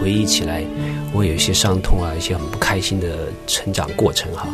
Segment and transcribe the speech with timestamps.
[0.00, 0.64] 回忆起来，
[1.12, 4.48] 我有一些伤痛啊，一些很不开心的成长过程哈。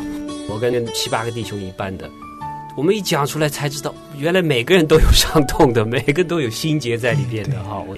[0.48, 2.10] 我跟七八个弟兄一般的，
[2.76, 7.80] 我们一讲出来才知道，原来每个人都有伤痛的，每个都有心结在里边的哈。
[7.88, 7.96] 我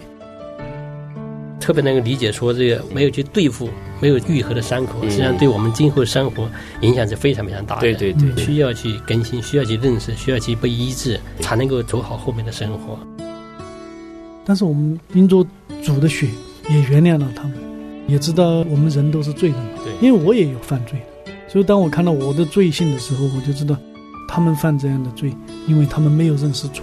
[1.58, 3.70] 特别能够理解说，这个没有去对付、
[4.00, 6.50] 没有愈合的伤口，实际上对我们今后生活
[6.82, 7.80] 影响是非常非常大的。
[7.80, 12.98] 对对对，需要去更新，需要去认识，需要去被医治，才能够走好后面的生活。
[14.44, 15.46] 但是我们因着
[15.82, 16.26] 主的血，
[16.70, 17.54] 也原谅了他们，
[18.06, 19.58] 也知道我们人都是罪人。
[19.82, 23.74] 对，因为我也有犯罪的，所以当我看到我的罪性的时候，我就知道
[24.28, 25.34] 他们犯这样的罪，
[25.66, 26.82] 因为他们没有认识主。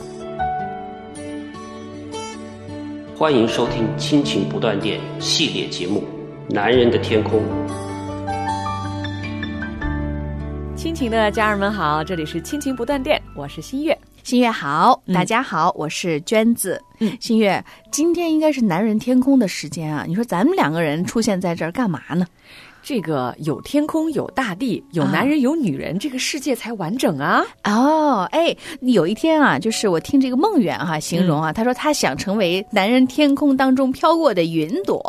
[3.16, 6.04] 欢迎收听《亲情不断电》系列节目
[6.54, 7.40] 《男人的天空》。
[10.76, 13.96] 亲情的家人们好，这里是亲情不断电，我是新月。
[14.26, 16.82] 新月好，大家好，我是娟子。
[16.98, 22.26] 嗯，新月，今天应该是男人天空的时间啊，你说咱们两个人出现在这儿干嘛呢？
[22.86, 27.44] 这个有天空，有大地，有男人，有女人，这个世界才完整啊！
[27.64, 35.02] 哦，哎，有一天啊，就是我听这个梦远哈形容啊，他说他想成为男人天空当中飘过的云朵，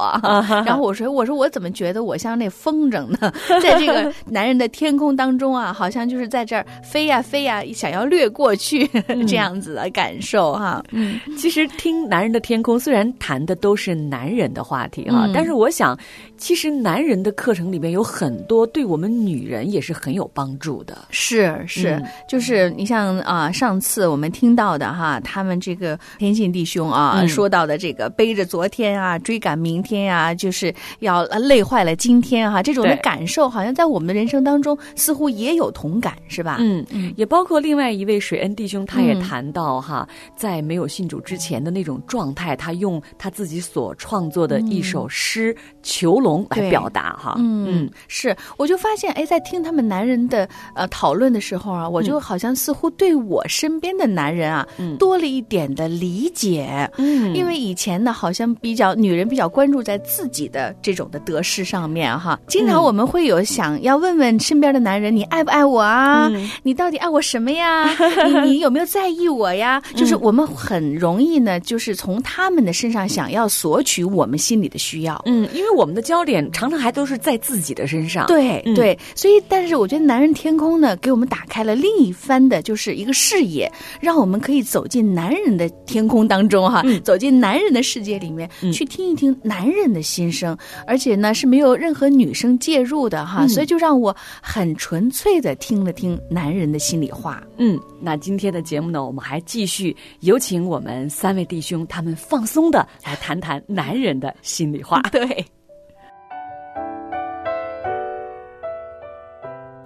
[0.64, 3.30] 然后我说我说我怎么觉得我像那风筝呢？
[3.62, 8.88] 在这个男人的天空当中啊，好像就是在这儿飞呀飞呀，想要掠过去
[9.28, 10.82] 这样子的感受哈。
[10.92, 15.94] 嗯，其实听男人的天空，虽然谈的都是男人的话题哈，但是我想，
[16.38, 17.66] 其实男人的课程。
[17.66, 36.58] 里面有很多对我们女人也是很有帮助的，是是，就是你像啊，上次我们听到的哈，他们这个天信弟兄啊说到的这个背着昨天啊追赶明天呀，就是要累坏了今天哈，这种的感受好像在我们的人生当中似乎也有同感，是吧？
[36.60, 47.36] 嗯嗯，也包括另外一位水恩弟兄，他也谈到哈，在没有信主之前的那种状态，他用他自己所创作的一首诗《囚笼》来表达哈。
[47.38, 54.66] 嗯，是，我就发现，哎，在听他们男人的呃讨论的时候啊，我就好像似乎对我身边的男人啊，
[54.98, 56.90] 多了一点的理解。
[56.98, 66.28] 嗯，因为以前呢，好像比较女人比较关注在自己的这种的得失上面哈，经常我们会有想要问问身边的男人，你爱不爱我啊？
[66.64, 67.88] 你到底爱我什么呀？
[68.42, 69.82] 你你有没有在意我呀？
[69.94, 75.20] 就是我们很容易呢，就是从他们的身上想要索取我们心里的需要。
[75.26, 77.36] 嗯，因为我们的焦点常常还都是在。
[77.46, 90.56] 自己的身上，对对，所以，但是我觉得男人天空呢，给我们打开了另一番的，就是一个视野，让我们可以走进男人的天空当中，哈，走进男人的世界里面，去听一听男人的心声，
[90.86, 97.40] 而且呢是没有任何女生介入的，哈，所以就让我很纯粹的听了听男人的心里话。
[97.58, 105.00] 嗯，那今天的节目呢，我们还继续有请我们三位弟兄，他们放松的来谈谈男人的心里话。
[105.12, 105.46] 对。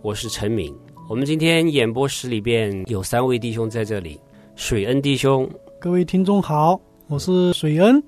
[0.00, 0.72] 我是陈敏。
[1.08, 4.18] 我们今天演播室里边有三位弟兄在这里，
[4.54, 5.48] 水恩弟兄，
[5.80, 8.00] 各位听众好，我是水恩。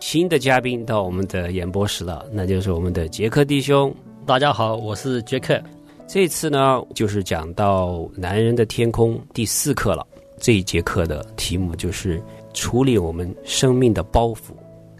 [0.00, 3.94] 新的嘉宾到我们的演播室了，那就是我们的杰克弟兄。
[4.24, 5.62] 大家好，我是杰克。
[6.06, 10.06] 这次呢，就是讲到《男人的天空》第四课了。
[10.38, 12.22] 这一节课的题目就是
[12.54, 14.54] 处理我们生命的包袱。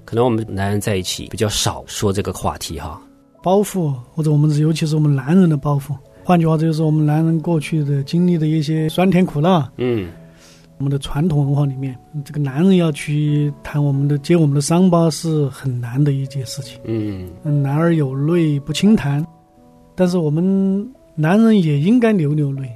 [0.05, 3.00] 可能我们男人在一起比较少说这个话题哈，
[3.43, 9.71] 包袱或者我们尤其是我们男人的包袱，换句话就是我们男人过去的经历的一些酸甜苦辣。
[9.77, 10.09] 嗯，
[10.79, 16.81] 我们的传统文化里面，这个男人要去谈我们的揭我们的伤疤是很难的一件事情。
[16.85, 17.29] 嗯，
[17.62, 19.25] 男儿有泪不轻弹，
[19.94, 22.73] 但是我们男人也应该流流泪，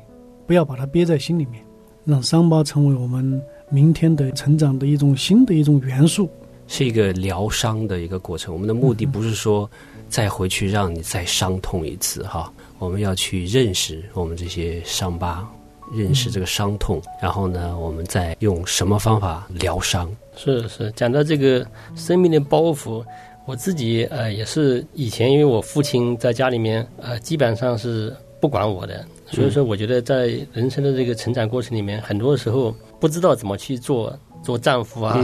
[0.46, 1.64] 不要把它憋在心里面，
[2.04, 3.40] 让伤疤成为我们
[3.70, 6.28] 明天的成长的一种新的一种元素。
[6.68, 8.54] 是一个疗伤的一个过程。
[8.54, 9.68] 我们的目的不是说
[10.08, 15.44] 再回去让你再伤痛一次哈，我们要去认识我们这些伤疤，
[15.92, 20.08] 认识这个伤痛，然后呢，我们再用什么方法疗伤？
[20.36, 21.66] 是是，讲到这个
[21.96, 23.04] 生命的包袱，
[23.44, 35.18] 我自己呃也是以前因为我父亲在家里面呃基本上是不管我的，所以说我觉得在人生的这个成长过程里面，很多时候不知道怎么去做做丈夫啊。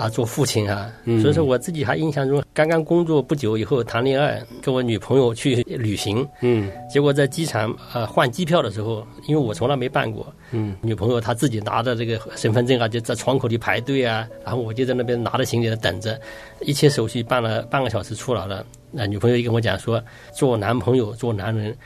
[0.00, 16.18] 啊，做父亲啊，所以说我自己还印象中，刚刚工作不久以后谈恋爱，跟我女朋友去旅行，嗯，结果在机场呃换机票的时候，因为我从来没办过，嗯，女朋友她自己拿着这个身份证啊，就在窗口里排队啊，然后我就在那边拿着行李在等着，
[16.62, 20.02] 一切手续办了半个小时出来了，那女朋友就跟我讲说，
[20.32, 21.76] 做男朋友做男人。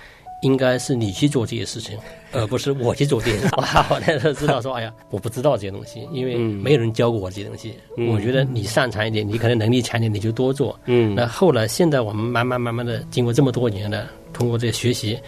[0.43, 1.97] 应该是你去做这些事情，
[2.35, 3.49] 而不是我去做这些。
[3.57, 7.75] 我那时候知道说，哎呀，我不知道这些东西，因为没有人教过我这些东西。
[8.11, 10.79] 我觉得你擅长一点，你可能能力强一点，你就多做。
[10.87, 15.19] 嗯，那后来现在我们慢慢慢慢的经过这么多年的通过这学习，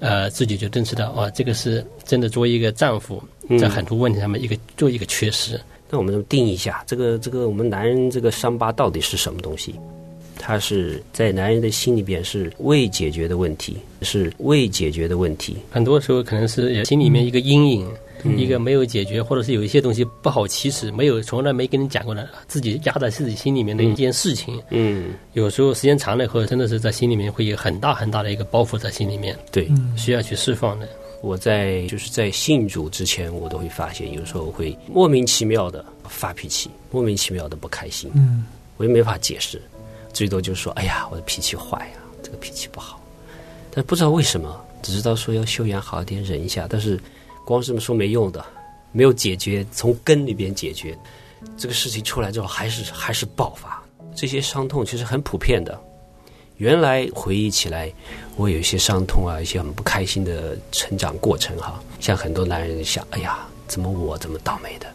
[0.00, 3.22] 呃，自己就认识到，啊，这个是真的作为一个丈夫，
[3.58, 5.60] 在很多问题上面一个做一个缺失。
[5.88, 9.74] 那我们定义一下，这个这个我们男人这个伤疤到底是什么东西？
[10.42, 15.54] 它是在男人的心里边是未解决的问题，是未解决的问题。
[15.70, 17.86] 很多时候可能是心里面一个阴影，
[18.38, 24.58] 一个没有解决，或者是有一些东西不好启齿，没有从来没跟你讲过的，自己压在自己心里面的一件事情。
[24.70, 30.88] 嗯，有时候时间长了以后，真的是在心里面会有很大很大的一个包袱在心里面，对，需要去释放的。
[31.22, 38.10] 我在就是在信主之前，我都会发现，有时候会莫名其妙的发脾气，莫名其妙的不开心。
[38.14, 38.46] 嗯，
[38.78, 39.60] 我也没法解释。
[40.12, 43.00] 最多就是说，哎呀，我的脾气坏呀，这个脾气不好。
[43.70, 46.66] 但不知道为什么，只知道说要修养好一点，忍一下。
[46.68, 47.00] 但是
[47.44, 48.44] 光这么说没用的，
[48.92, 50.96] 没有解决从根里边解决。
[51.56, 53.82] 这个事情出来之后，还是还是爆发。
[54.14, 55.80] 这些伤痛其实很普遍的。
[56.56, 57.90] 原来回忆起来，
[58.36, 61.82] 我有一些伤痛啊，一些很不开心的成长过程哈。
[62.00, 64.86] 像很多男人想，哎呀，怎么我这么倒霉的？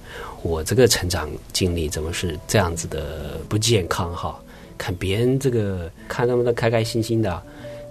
[0.43, 4.39] 我这个成长经历怎么是这样子的不健康哈？
[4.77, 7.41] 看别人这个，看他们的开开心心的，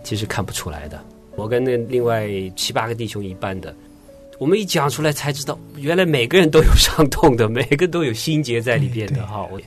[0.03, 1.01] 其实看不出来的。
[1.37, 3.75] 我跟那另外七八个弟兄一般的，
[4.39, 9.27] 我们一讲出来才知道，原来每个人都有伤痛的，每个都有心结在里边的。
[9.27, 9.61] 哈，我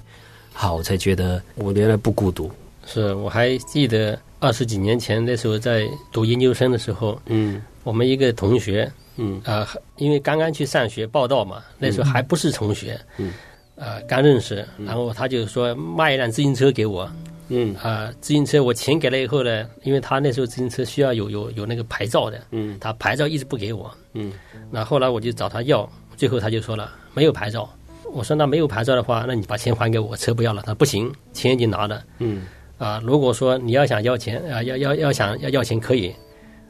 [0.54, 2.50] 好，我才觉得我原来不孤独。
[2.86, 9.68] 是，我还记得二十几年前那时候在读研究生的时候，嗯，我们一个同学，嗯啊，
[9.98, 13.34] 因为刚刚去上学报道嘛，那时候还不是同学，嗯。
[13.78, 17.08] 呃，刚认识，然后他就说卖一辆自行车给我，
[17.50, 24.34] 嗯，啊，自行车我钱给了以后呢，因为他那时候自行车需要有有有那个牌照的，嗯，他牌照一直不给我，嗯，
[24.72, 27.70] 那后来我就找他要，最后他就说了没有牌照，
[28.12, 32.48] 我说那没有牌照的话，那你把钱还给我，车不要了，他不行，钱已经拿了，嗯，
[32.80, 36.12] 啊，如果说你要想要钱啊，要要要想要要钱可以。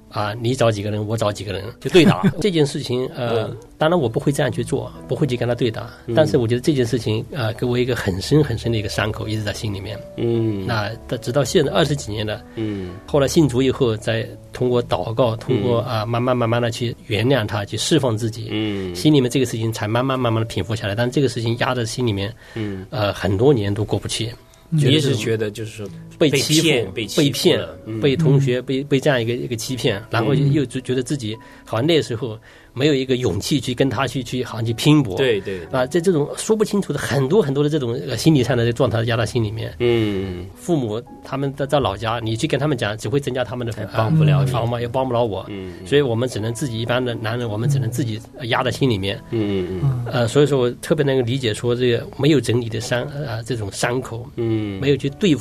[0.10, 3.08] 啊，你找几个人，我找几个人，就对打 这件事情。
[3.16, 5.90] 呃，当然我不会这样去做，不会去跟他对打。
[6.16, 10.00] 但是我觉得这件事情，呃，给我一个很深很深的一个伤口，一直在心里面。
[10.16, 12.42] 嗯，那直到现在二十几年了。
[12.56, 18.48] 嗯，后来信主以后，再通过祷告，通过啊，慢慢慢慢的去原谅他，去释放自己。
[18.50, 20.96] 嗯，心里面这个事情才慢慢慢慢的平复下来。
[20.96, 24.32] 但这个事情压在心里面，嗯，呃，很多年都过不去。
[24.70, 25.88] 你也是觉得就是说
[26.18, 27.66] 被欺负、被被骗、
[28.02, 32.38] 被同学、嗯、被被这样一个一个欺骗，然后又觉得自己好像那时候
[32.78, 35.16] 没有一个勇气去跟他去去好像去拼搏。
[35.16, 39.74] 对对啊，在这种说不清楚的很多很多的这种心理上的状态压在心里面。
[39.80, 45.46] 嗯，父母他们在在老家，你去跟他们讲，只会增加他们的帮不了帮嘛，也帮不了我。
[45.48, 49.18] 嗯，所以我们只能自己一般的男人，我们只能自己压在心里面。
[49.32, 55.38] 嗯嗯呃，所以说我特别能够理解说这个没有整理的伤啊这种伤口，嗯，没有去对。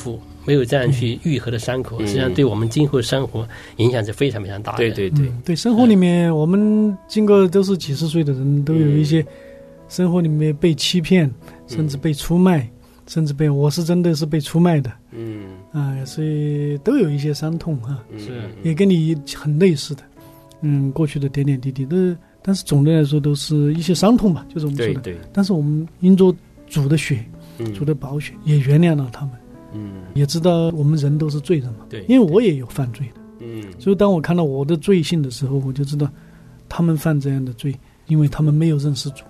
[0.47, 4.79] 没有这样去愈合的伤口，实际上对我们今后生活影响是非常非常大的。
[4.79, 9.25] 对对对，对生活里面，我们经过都是几十岁的人，都有一些
[9.89, 11.31] 生活里面被欺骗，
[11.67, 12.69] 甚至被出卖，
[13.07, 14.93] 甚至被我是真的是被出卖的。
[15.11, 18.31] 嗯啊，所以都有一些伤痛啊，是
[18.63, 20.03] 也跟你很类似的。
[20.63, 25.01] 嗯，过去的点点滴滴都，但是总的来说都是一些伤痛吧，就是我们说的。
[25.01, 25.17] 对。
[25.33, 26.35] 但是我们因着
[26.67, 27.25] 主的血，
[27.75, 29.35] 主的宝血，也原谅了他们。
[29.75, 36.09] 嗯，也知道我们人都是罪人嘛，对，因为我也有犯罪的，嗯，所以当我看到我的罪性的时候，我就知道
[36.69, 37.75] 他们犯这样的罪，
[38.07, 39.25] 因为他们没有认识主，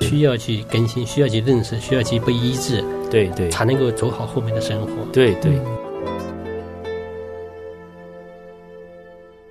[0.00, 5.58] 需要去更新，需要去认识，需要去被医治，对对，才能够走好后面的生活，对对。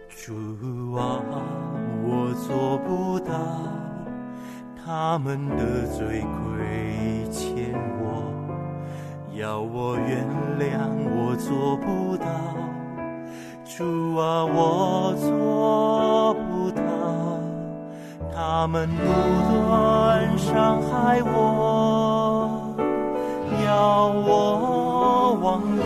[0.10, 1.22] 主啊，
[2.04, 3.34] 我做不到，
[4.84, 8.05] 他们的罪亏欠我。
[9.36, 10.26] 要我原
[10.58, 12.26] 谅，我做不到。
[13.66, 16.82] 主啊，我做不到。
[18.34, 22.74] 他们不断伤害我，
[23.66, 25.86] 要我忘掉，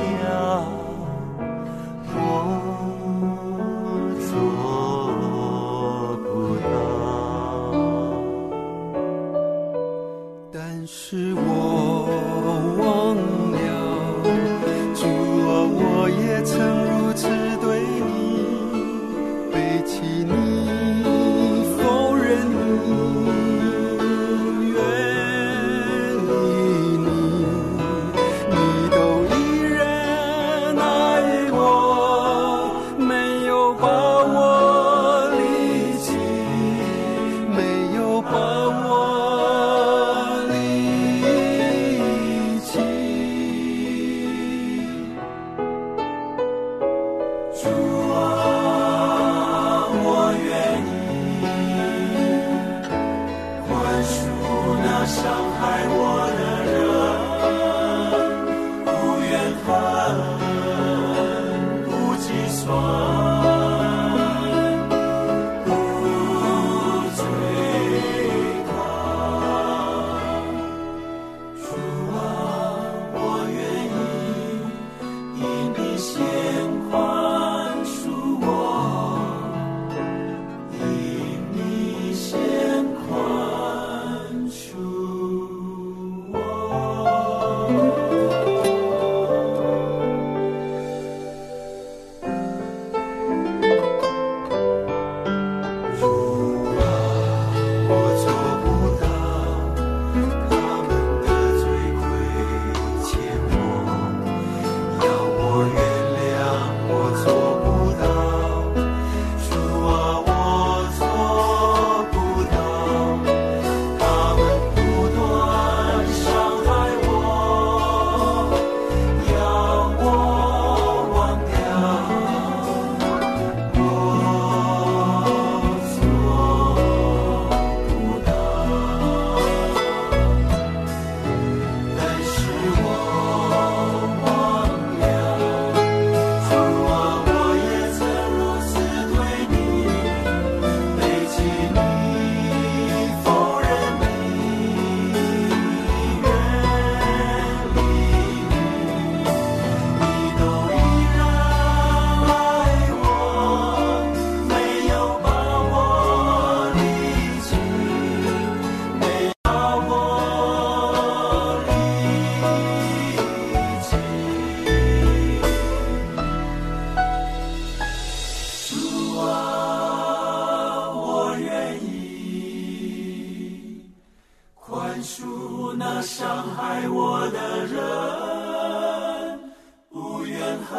[180.66, 180.76] 恨，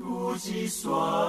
[0.00, 1.19] 不计算，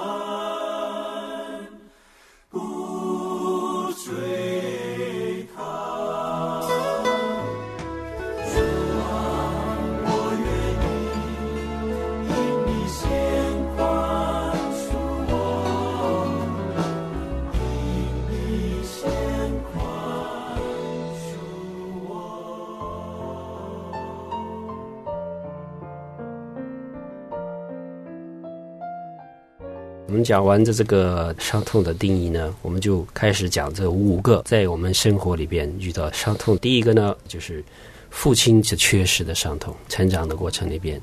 [30.22, 36.56] 们讲完的这个伤痛的定义呢，我们就开始讲这五个在我们生活里边遇到伤痛。
[36.58, 37.62] 第一个呢，就是
[38.08, 39.74] 父亲是缺失的伤痛。
[39.88, 41.00] 成长的过程里边，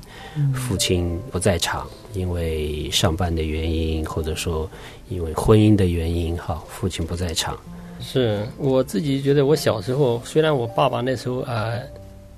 [0.54, 4.68] 父亲不在场，因为上班的原因，或者说
[5.10, 7.58] 因为婚姻的原因，哈，父亲不在场。
[8.00, 11.82] 是我自己觉得，我小时候虽然我爸爸那时候啊、呃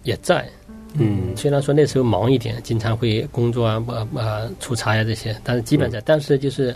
[0.03, 0.51] 也在，
[0.95, 1.37] 嗯。
[1.37, 6.75] 虽然说那时候忙一点，经常会工作啊、呃呃出差呀、这些，但是基本上，但是就是，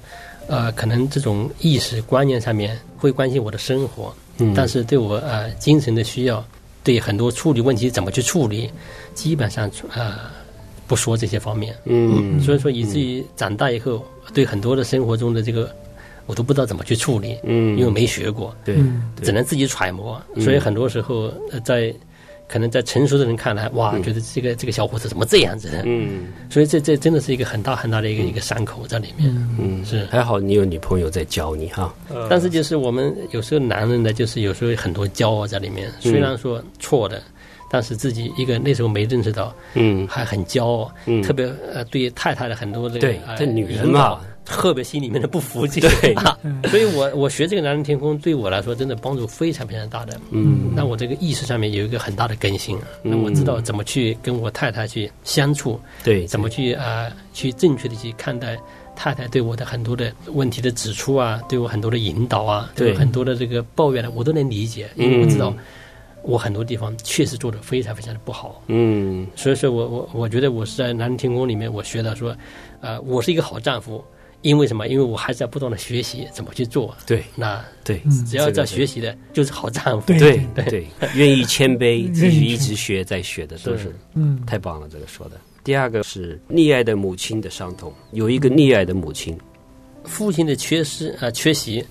[0.48, 6.44] 呃，可能这种意识观念上面会关心我的生活，嗯，但是对我呃精神的需要，
[6.82, 8.70] 对很多处理问题怎么去处理，
[9.14, 10.14] 基本上呃
[10.86, 15.70] 不说这些方面，嗯，所以说以至于长大以后，对很多的生活中的这个
[16.26, 18.76] 我都不知道怎么去处理，嗯，因为没学过，对，
[19.22, 21.94] 只能自己揣摩，嗯所以很多时候呃在。
[22.48, 25.82] 可能在成熟的人看来，哇，觉得这个这个小伙子怎么这样子？
[25.84, 26.28] 嗯。
[26.48, 29.28] 所以这这真的是一个很大很大的一个一个伤口在里面。
[29.58, 30.04] 嗯，是。
[30.06, 31.92] 还好你有女朋友在教你哈。
[32.30, 37.20] 但是就是我们有时候男人呢，就是有时候很多骄傲在里面，虽然说错的，
[37.70, 40.06] 但是自己一个那时候没认识到，嗯。
[40.08, 45.80] 还很骄傲，嗯，特别呃对太太的很多这个对，呃这女人嘛，特别心里面的不服气。
[45.80, 46.14] 对。
[46.24, 46.38] 啊，
[46.70, 50.18] 所以我我学这个男人天空对我来说真的帮助非常非常大的。
[50.30, 50.70] 嗯。
[50.74, 58.56] 那我这个意识上面有一个很大的更新，那我知道怎么去跟我太太去相处，对，怎么去啊、呃去正确的去看待
[58.94, 62.94] 太太对我的很多的问题的指出啊，对我很多的引导啊，对。
[62.94, 65.52] 很多的这个抱怨呢，我都能理解，因为我知道。
[66.22, 68.60] 我很多地方确实做的非常非常的不好。
[68.66, 69.24] 嗯。
[69.36, 72.36] 所以说我我我觉得我是在男人天宫里面，我学到说，
[72.80, 74.04] 呃，我是一个好丈夫，
[74.46, 74.86] 因为什么？
[74.86, 76.96] 因为我还在不断的学习怎么去做。
[77.04, 80.06] 对那对只要在学习的，就是好丈夫。
[80.06, 80.86] 对对对，
[81.16, 85.40] 愿意谦卑，继续愿意一直学再学的，都是嗯，太棒了，这个说的。
[85.64, 89.36] 第二个是溺爱的母亲的伤痛，有一个溺爱的母亲，
[90.04, 91.84] 父亲的缺失啊、呃缺席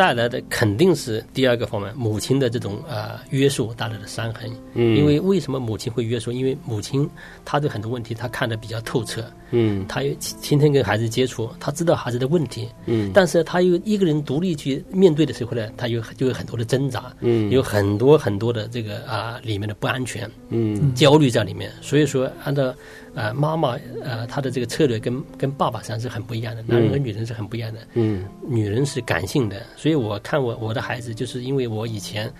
[0.00, 4.50] 带来的肯定是第二个方面，母亲的这种呃约束带来的伤痕。
[4.72, 6.32] 嗯，因为为什么母亲会约束？
[6.32, 7.06] 因为母亲
[7.44, 9.84] 她对很多问题她看得比较透彻，嗯。
[9.86, 13.10] 她又天天跟孩子接触，她知道孩子的问题，嗯。
[13.12, 17.50] 但是她又一个人独立去面对的时候呢，她有就有很多的挣扎，嗯。
[17.50, 20.94] 有很多很多的这个啊、里面的不安全、嗯。
[20.94, 21.70] 焦虑在里面。
[21.82, 22.74] 所以说，按照
[23.14, 27.80] 呃妈妈呃她的这个策略跟跟爸爸实际上是很不一样的，男人和女人是很不一样的。
[27.94, 28.24] 嗯。
[28.46, 32.32] 女人是感性的，所以我看我我的孩子，就是因为我以前，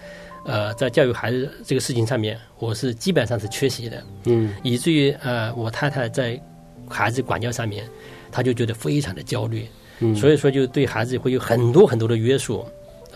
[0.44, 4.54] 呃，在教育孩子这个事情上面，我是基本上是缺席的，嗯。
[4.62, 6.40] 以至于呃，我太太在
[6.88, 7.84] 孩子管教上面，
[8.30, 9.66] 她就觉得非常的焦虑，
[10.00, 10.14] 嗯。
[10.14, 12.64] 所以说就对孩子会有很多很多的约束。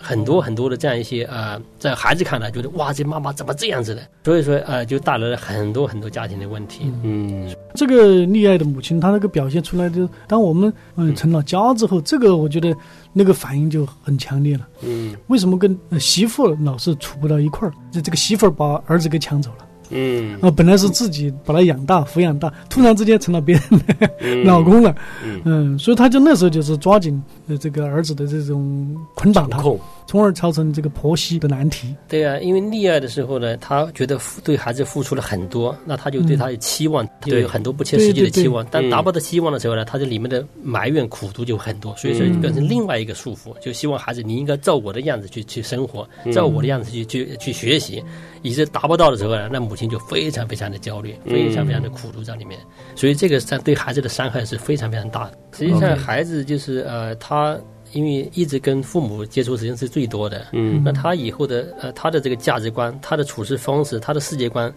[0.07, 4.01] 很多很多的这样一些呃，在孩子看来觉得哇，这妈妈怎么这样子的？
[4.23, 6.91] 所以说呃，就带来了很多很多家庭的问题。
[7.03, 12.71] 嗯这个溺爱的母亲，她那个表现出来的，当我们嗯成了家之后，这个我觉得
[13.13, 14.67] 那个反应就很强烈了。
[14.83, 17.73] 嗯为什么跟呃媳妇儿老是处不到一块儿？
[17.91, 24.95] 这这个媳妇儿把儿子给抢走了嗯啊、本来是自己把他养大、抚养大，突然之间成了别人的嗯 老公了。
[25.23, 29.61] 嗯嗯，所以他就那时候就是抓紧呃这个儿子的这种捆绑他，
[30.07, 31.95] 从而造成这个婆媳的难题。
[32.07, 38.65] 对啊，因为溺爱的时候呢，他觉得付对孩子付出了很多，那他就对他的期望，就对有很多不切实际的对对对期望。
[38.69, 48.03] 但嗯达不到期望的时候呢，他这里面的埋怨、苦读就很多，所以说嗯变成另外一个束缚，就希望孩子你应该照我的样子去去生活，照我的样子去去去学习，
[48.41, 52.59] 以致达不到的时候呢，那母亲就非常非常的焦虑，非常非常的苦读在里面。
[52.95, 55.37] 所以这个伤对孩子的伤害是非常非常大的。
[55.57, 57.57] 实际上，孩子就是呃，他
[57.95, 64.71] 因为一直跟父母接触时间是最多的，嗯那他以后的呃，他的这个价值观、他的处事方式、他的世界观，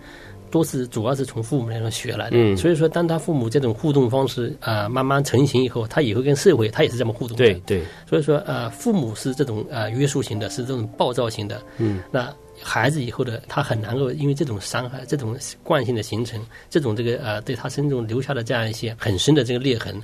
[0.52, 2.36] 都是主要是从父母那边学来的。
[2.36, 7.44] 嗯所以说，当他父母这种互动方式呃慢慢成型以后，他以后跟社会他也是这么互动的。
[7.44, 11.60] 对对，所以说呃，父母是这种呃约束型的，是这种暴躁型的。
[11.78, 20.00] 嗯，那孩子以后的他很难够因为这种伤害、这种惯性的形成，这种这个呃对他身中留下的这样一些很深的这个裂痕。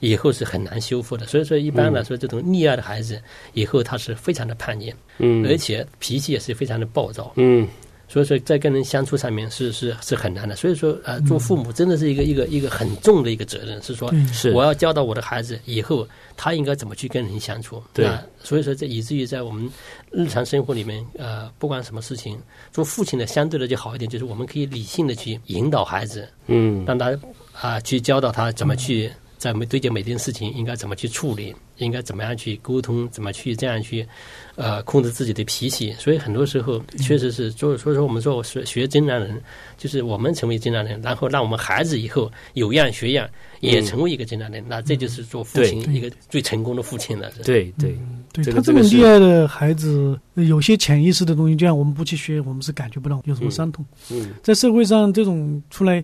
[0.00, 3.20] 以后是很难修复的，所以说一般来说，这种溺爱的孩子
[3.52, 5.46] 以后他是非常的叛逆，嗯。
[5.46, 7.66] 而且脾气也是非常的暴躁，嗯。
[8.06, 10.54] 所以说在跟人相处上面是是是很难的。
[10.54, 14.52] 所以说呃，做父母真的是一个一个一个很重的一个责任，是说是。
[14.52, 17.82] 我要教导我的孩子以后他应该怎么去跟人相处。
[17.94, 18.04] 对。
[18.04, 19.68] 那所以说这以至于在我们
[20.12, 22.38] 日常生活里面，呃，不管什么事情，
[22.70, 26.84] 做父亲的相对的就好一点，就是我们可以理性的去引导孩子，嗯。
[26.86, 27.18] 让他
[27.60, 29.10] 啊、去教导他怎么去
[29.44, 34.06] 在每对接每件事情应该怎么去处理，应该怎么样去沟通，怎么去这样去
[34.54, 35.92] 呃控制自己的脾气。
[35.98, 39.38] 所以很多时候确实是，所以所以说我们说学学真男人，
[39.76, 43.28] 就是我们成为真男人，然后让我们孩子以后有样学样，
[43.60, 44.64] 也成为一个真男人。
[44.66, 47.30] 那这就是做父亲一个最成功的父亲了。
[47.32, 47.98] 是对对，
[48.32, 53.84] 对他这种这个是溺爱的孩子，呃有些潜意识的东西，就像我们不去学，我们是感觉不到有什么伤痛。
[54.10, 56.02] 嗯在社会上，这种出来，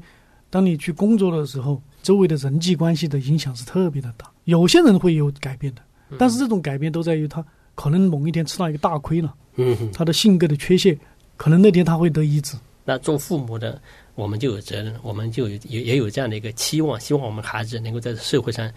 [0.50, 4.30] 当你去工作的时候，周围的人际关系的影响是特别的大。
[4.44, 5.82] 有些人会有改变的，
[6.18, 10.98] 但是这种改变都在于他可能某一天吃到一个大亏了，嗯哼他的性格的缺陷，
[11.36, 12.56] 可能那天他会得医治。
[12.84, 13.80] 那做父母的，
[14.14, 18.68] 我们就有责任，我们就有也也有这样的一个期望，希望我们孩子能够在社会上，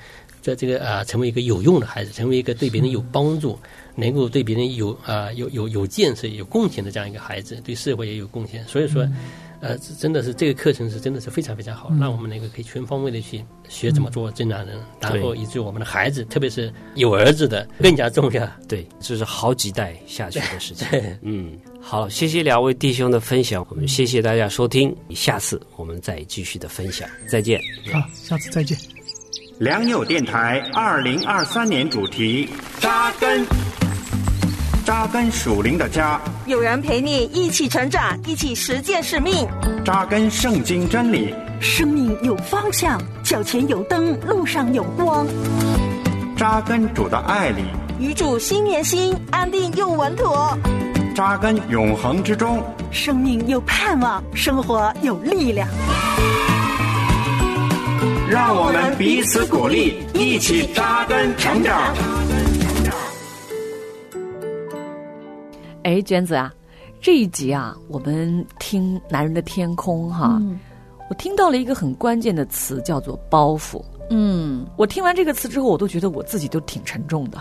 [0.42, 3.58] 在这个呃成为一个有用的孩子，成为一个对别人有帮助，
[3.96, 8.64] 能够对别人有啊、呃有有有建设、有贡献的这样一个孩子，对社会也有贡献。
[8.66, 9.08] 所以说，
[9.64, 18.46] 呃，真的是这个课程是真的是非常非常好，让我们能够可以全方位的去学怎么做正常人，然后以至于我们的孩子，特别是有儿子的更加重要。
[18.68, 20.86] 对，这是好几代下去的事情。
[21.22, 27.58] 嗯，好，谢谢两位弟兄的分享，我们谢谢大家收听，下次我们再继续的分享，再见。
[27.92, 28.78] 好，下次再见。
[29.60, 32.50] 良友电台二零二三年主题：
[32.82, 33.46] 扎根，
[34.86, 39.48] 扎根属灵的家，有人陪你一起成长，一起实践使命。
[39.86, 45.26] 扎根圣经真理，生命有方向，脚前有灯，路上有光。
[46.36, 47.64] 扎根主的爱里，
[47.98, 50.58] 与主心连心，安定又稳妥。
[51.16, 52.62] 扎根永恒之中。
[52.92, 55.68] 生命有盼望，生活有力量。
[58.30, 61.96] 让我们彼此鼓励，一起扎根成长。
[65.84, 66.54] 哎，娟子啊，
[67.02, 70.60] 这一集啊，我们听男人的天空哈，嗯
[71.10, 73.84] 我听到了一个很关键的词，叫做包袱。
[74.10, 77.40] 嗯我听完这个词之后，我都觉得我自己都挺沉重的，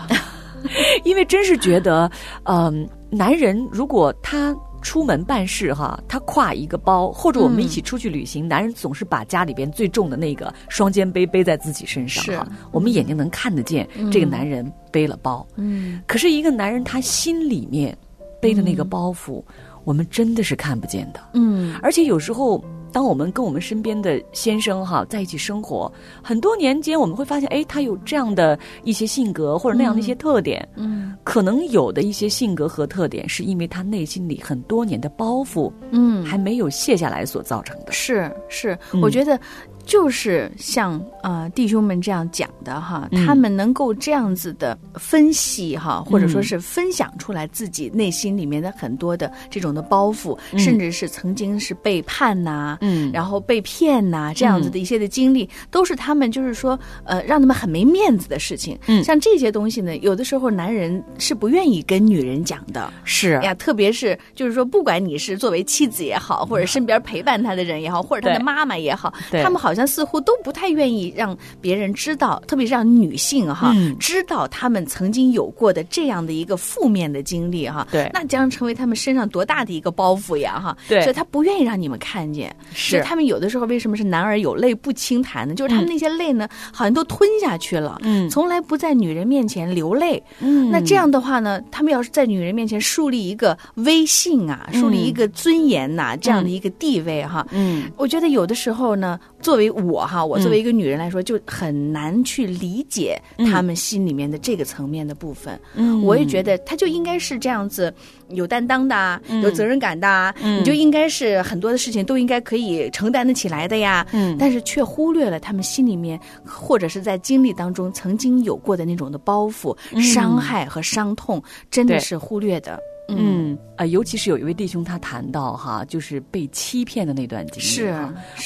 [1.05, 2.11] 因为真是觉得，
[2.43, 17.97] 嗯、男人如果他出门办事哈，他挎一个包，或者我们一起出去旅行，男人总是把家里边最重的那个双肩背背在自己身上是哈，我们眼睛能看得见这个男人背了包，嗯可是一个男人他心里面
[18.43, 19.41] 背的那个包袱，
[19.85, 21.19] 我们真的是看不见的。
[21.33, 30.67] 嗯而且有时候，当我们跟我们身边的先生哈在一起生活很多年间，我们会发现，哎，他有这样的一些性格或者那样的一些特点。
[30.75, 37.91] 嗯可能有的一些性格和特点，是因为他内心里很多年的包袱嗯，还没有卸下来所造成的。
[37.93, 39.39] 是是，嗯我觉得
[39.85, 43.25] 就是像呃弟兄们这样讲的哈，嗯。
[43.25, 50.59] 他们能够这样子的分析哈，或者说嗯是分享出来自己内心里面的很多的这种的包袱，嗯。
[50.59, 53.11] 甚至是曾经是背叛呐、嗯。
[53.13, 58.77] 然后被骗呐、这样子的一些的经历，都是他们就是说呃让他们很没面子的事情。
[58.87, 59.03] 嗯。
[59.03, 62.91] 像这些东西呢，有的时候男人是不愿意跟女人讲的。
[63.03, 63.33] 是。
[63.33, 77.87] 哎呀，特别是就是说，不管你是作为妻子也好，或者身边陪伴他的人也好，或者他的妈妈也好，他们好像似乎都不太愿意让别人知道，特别是让女性哈、嗯知道他们曾经有过的这样的一个负面的经历哈。
[77.91, 80.77] 对那将成为他们身上多大的一个包袱呀哈。
[80.87, 82.53] 对所以他不愿意让你们看见。
[82.73, 85.53] 是他们有的时候为什么是男儿有泪不轻弹呢？
[85.55, 90.21] 就是他们那些泪呢，好像都吞下去了，嗯从来不在女人面前流泪。
[90.39, 97.45] 嗯那这样的话呢，他们要是在女人面前树立一个威信啊，树立一个尊严呐、这样的一个地位哈。
[97.51, 105.59] 嗯我觉得有的时候呢，作为我哈，我作为一个女人来说，就很难去理解他们心里面的这个层面的部分。
[105.75, 106.01] 嗯。
[106.03, 107.93] 我也觉得他就应该是这样子，
[108.29, 110.61] 有担当的啊，有责任感的啊，嗯。
[110.61, 114.07] 你就应该是很多的事情都应该可以承担得起来的呀。
[114.13, 114.37] 嗯。
[114.39, 122.79] 但是却忽略了他们心里面或者是在经历当中曾经有过的那种的包袱、伤害和伤痛，真的是忽略的。
[123.07, 123.57] 嗯。
[123.75, 127.93] 啊、尤其是有一位弟兄他谈到哈，就是被欺骗的那段经历是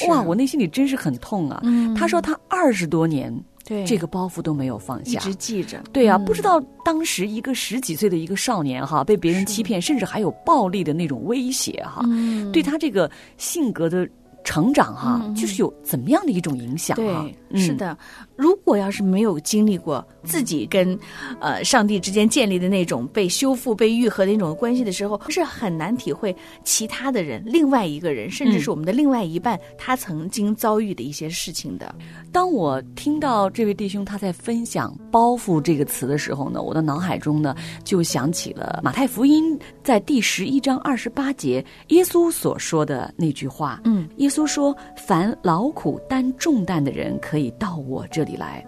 [0.08, 1.60] 哇，我内心里真是很痛啊。
[1.62, 1.94] 嗯。
[1.94, 3.32] 他说他二十多年
[3.64, 3.84] 对。
[3.84, 5.20] 这个包袱都没有放下。
[5.20, 5.82] 一，直记着。
[5.92, 6.24] 对啊，嗯。
[6.24, 12.50] 不知道当时一个十几岁的一个少年哈，被别人欺骗，甚至还有暴力的那种威胁哈，嗯。
[12.50, 14.08] 对他这个性格的
[14.44, 17.22] 成长哈，就是有怎么样的一种影响哈？
[17.22, 17.60] 对，嗯。
[17.60, 17.96] 是的。
[18.38, 20.96] 如果要是没有经历过自己跟
[21.40, 31.92] 呃上帝之间建立的那种被修复、被愈合的那种关系的时候，是很难体会其他的人、另外一个人，甚至是我们的另外一半，他曾经遭遇的一些事情的。
[32.30, 43.80] 当我听到这位弟兄他在分享“包袱”这个词的时候呢，我的脑海中呢就想起了马太福音在第十一章二十八节耶稣所说的那句话。
[43.84, 48.64] 嗯，耶稣说：“凡劳苦担重担的人，可以到我这里来，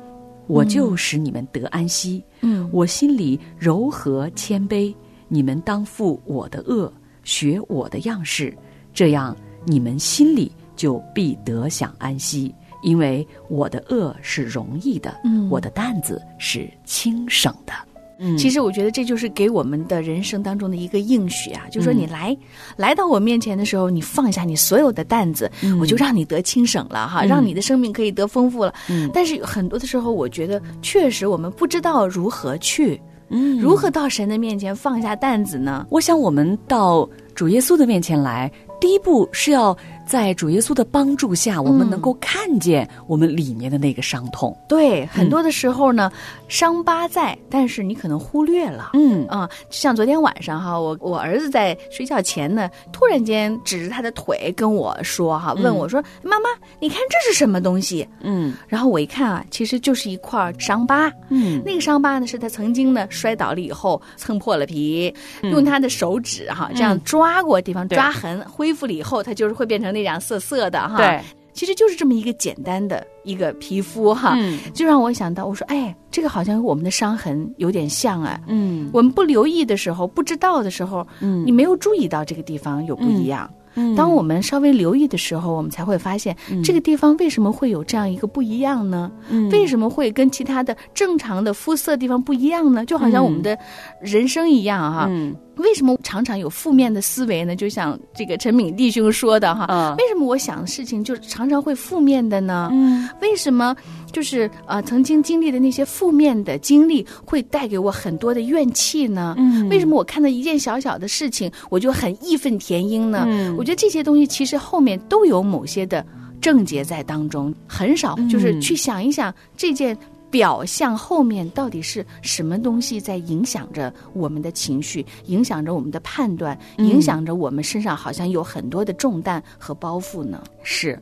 [0.47, 2.23] 我就使你们得安息。
[2.43, 4.95] 嗯我心里柔和谦卑，
[5.29, 6.93] 你们当负我的恶，
[7.25, 8.57] 学我的样式，
[8.93, 12.55] 这样你们心里就必得享安息。
[12.83, 17.73] 因为我的恶是容易的，嗯我的担子是轻省的。
[18.21, 18.37] 嗯。
[18.37, 22.37] 其实我觉得这就是给我们的人生当中的一个应许啊，就是说你来、
[22.77, 27.29] 来到我面前的时候，你放下你所有的担子，我就让你得轻省了哈，嗯。
[27.29, 28.73] 让你的生命可以得丰富了。
[28.89, 29.11] 嗯。
[29.13, 33.59] 但是有很多的时候，我觉得确实我们不知道如何去，嗯。
[33.59, 35.87] 如何到神的面前放下担子呢？
[35.91, 39.77] 我想，我们到主耶稣的面前来，第一步是要
[40.11, 44.53] 在主耶稣的帮助下，我们能够看见我们里面的那个伤痛。
[44.69, 46.11] 对，很多的时候呢，
[46.49, 48.91] 伤疤在，但是你可能忽略了。
[48.95, 49.25] 嗯。
[49.29, 56.49] 啊、就像昨天晚上哈，我我儿子在睡觉前呢，突然间指着他的腿跟我说哈，问我说：“妈妈，
[56.81, 58.05] 你看这是什么东西？
[58.21, 61.09] 嗯？”然后我一看啊，其实就是一块伤疤。
[61.29, 61.63] 嗯。
[61.65, 67.95] 那个伤疤呢，是他曾经呢摔倒了以后蹭破了皮，用他的手指哈这样抓过地方对。
[67.95, 70.97] 抓痕，恢复了以后，它就是会变成那样涩涩的哈。
[70.97, 71.21] 对，
[71.53, 74.59] 其实就是这么一个简单的一个皮肤哈，嗯。
[74.73, 78.41] 就让我想到，我说，哎，这个好像和我们的伤痕有点像啊。
[78.47, 78.89] 嗯。
[78.93, 81.45] 我们不留意的时候，不知道的时候，嗯。
[81.47, 83.51] 你没有注意到这个地方有不一样。
[83.75, 83.95] 嗯。
[83.95, 89.11] 当我们稍微留意的时候，我们才会发现、这个地方为什么会有这样一个不一样呢？
[89.29, 89.49] 嗯。
[89.51, 92.85] 为什么会跟其他的正常的肤色地方不一样呢？
[92.85, 93.57] 就好像我们的
[94.01, 97.55] 人生一样哈、嗯为什么常常有负面的思维呢？
[97.55, 102.69] 就像这个陈敏弟兄说的哈，啊为什么我想的事情就常常会负面的呢？
[102.73, 103.75] 嗯为什么
[104.13, 109.35] 就是呃曾经经历的那些负面的经历会带给我很多的怨气呢？
[109.39, 113.25] 嗯为什么我看到一件小小的事情我就很义愤填膺呢？
[113.27, 116.05] 嗯我觉得这些东西其实后面都有某些的
[116.41, 119.97] 症结在当中，很少就是去想一想这件。
[120.31, 126.87] 表象后面到底是什么东西在影响着我们的情绪，影响着我们的判断，嗯。
[126.87, 130.43] 影响着我们身上好像有很多的重担和包袱呢？
[130.63, 130.99] 是，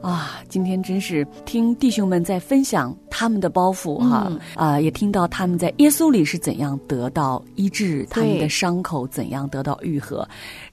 [0.00, 4.40] 啊，今天真是听弟兄们在分享他们的包袱哈，嗯。
[4.54, 10.28] 啊、也听到他们在耶稣里是怎样得到医治，他们的伤口怎样得到愈合，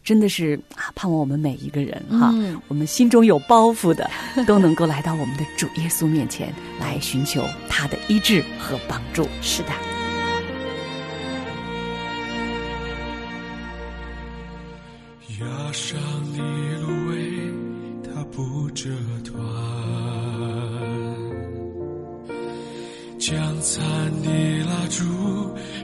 [0.09, 4.09] 真的是啊，盼望我们每一个人哈，嗯我们心中有包袱的，
[4.47, 9.27] 都能够来到我们的主耶稣面前来寻求他的医治和帮助。
[9.39, 9.69] 是的。
[15.39, 15.99] 压上
[16.33, 16.39] 的
[16.81, 17.53] 芦苇，
[18.03, 18.89] 它不折
[19.23, 19.39] 断；
[23.19, 23.79] 将残
[24.23, 24.31] 的
[24.65, 25.05] 蜡烛，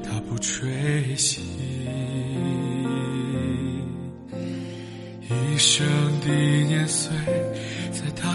[0.03, 1.41] 它不吹熄。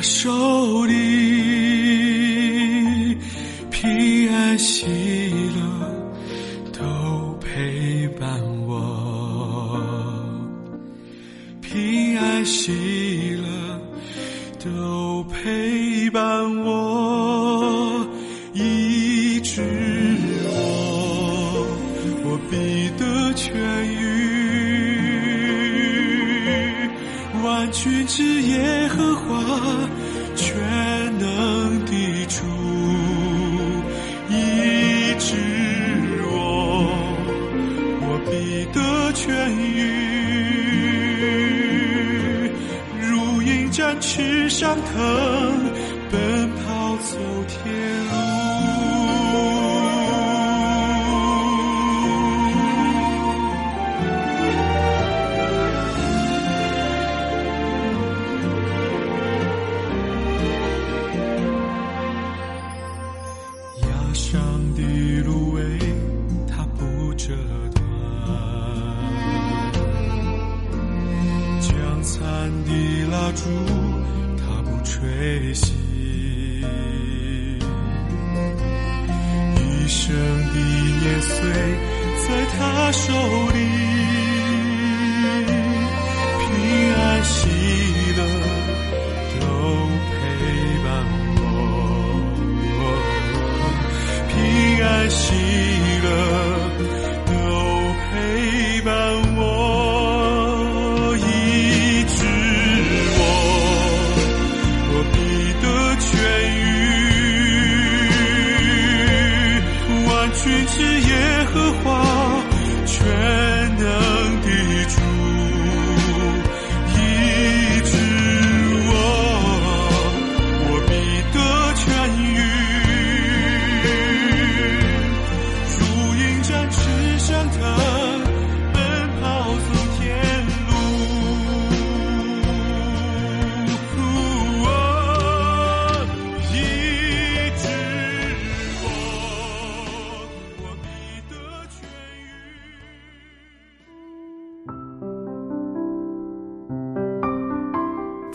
[0.02, 0.59] 手
[32.30, 32.46] 主，
[34.28, 34.32] 医
[35.18, 35.34] 治
[36.22, 36.32] 我，
[38.02, 38.30] 我必
[38.72, 38.78] 得
[39.12, 39.76] 痊愈。
[43.02, 45.69] 如鹰展翅上腾，